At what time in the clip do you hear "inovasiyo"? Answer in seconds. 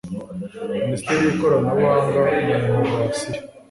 2.63-3.39